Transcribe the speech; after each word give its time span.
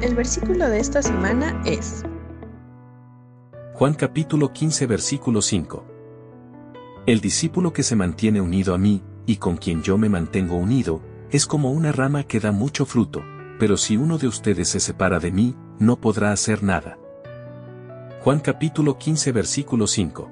El 0.00 0.14
versículo 0.14 0.68
de 0.68 0.78
esta 0.78 1.02
semana 1.02 1.60
es 1.66 2.04
Juan 3.74 3.94
capítulo 3.94 4.52
15 4.52 4.86
versículo 4.86 5.42
5. 5.42 5.84
El 7.06 7.20
discípulo 7.20 7.72
que 7.72 7.82
se 7.82 7.96
mantiene 7.96 8.40
unido 8.40 8.74
a 8.74 8.78
mí, 8.78 9.02
y 9.26 9.38
con 9.38 9.56
quien 9.56 9.82
yo 9.82 9.98
me 9.98 10.08
mantengo 10.08 10.54
unido, 10.54 11.00
es 11.32 11.46
como 11.46 11.72
una 11.72 11.90
rama 11.90 12.22
que 12.22 12.38
da 12.38 12.52
mucho 12.52 12.86
fruto, 12.86 13.24
pero 13.58 13.76
si 13.76 13.96
uno 13.96 14.18
de 14.18 14.28
ustedes 14.28 14.68
se 14.68 14.78
separa 14.78 15.18
de 15.18 15.32
mí, 15.32 15.56
no 15.80 16.00
podrá 16.00 16.30
hacer 16.30 16.62
nada. 16.62 16.96
Juan 18.20 18.38
capítulo 18.38 18.98
15 18.98 19.32
versículo 19.32 19.88
5. 19.88 20.30